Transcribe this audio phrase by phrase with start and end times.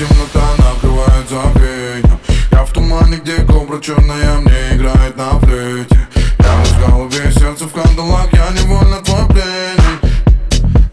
[0.00, 2.18] темнота накрывает забвение.
[2.52, 6.08] Я в тумане, где кобра черная мне играет на флейте.
[6.38, 10.00] Я в голове, сердце в кандалах, я невольно твой пленник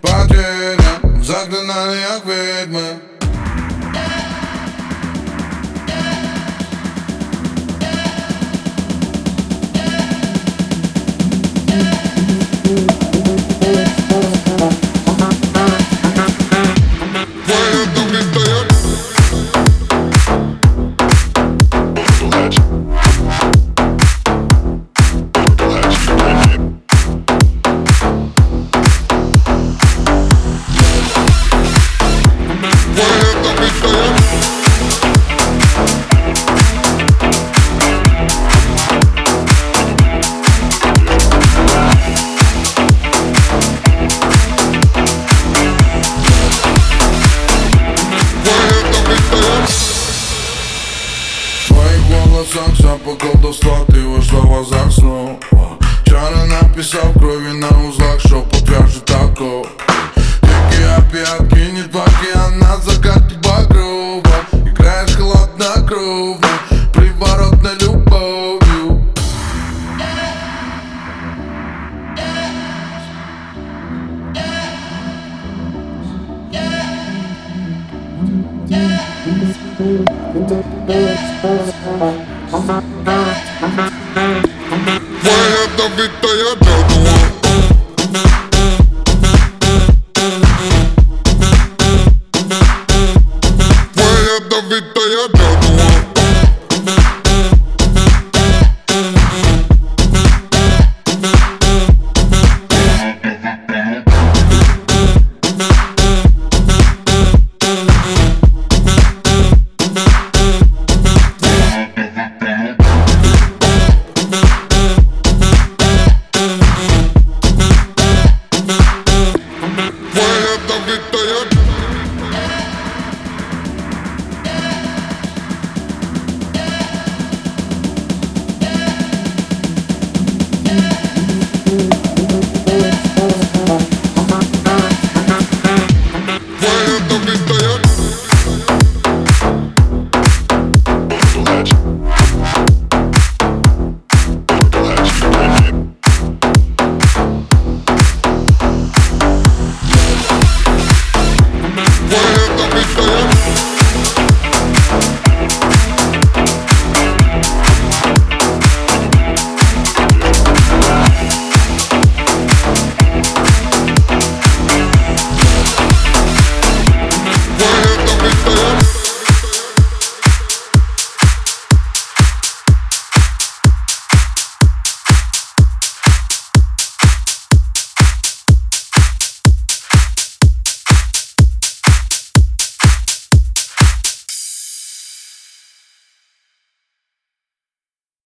[0.02, 2.87] Потерян в заклинаниях ведьмы
[52.38, 55.38] твоих волосах запах колдовства Ты вошла в азарт снова
[56.06, 59.66] Чары написал в крови на узлах Что подвяжет такого
[60.42, 64.22] Дикий опиат кинет в океан На закате багрова.
[64.52, 66.48] Играешь холоднокровно
[66.94, 67.78] Приворотной
[80.38, 80.52] Word up
[85.78, 87.17] the victory,